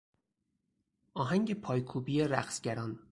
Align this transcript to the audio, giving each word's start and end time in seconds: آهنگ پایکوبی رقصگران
آهنگ 1.13 1.53
پایکوبی 1.61 2.21
رقصگران 2.23 2.99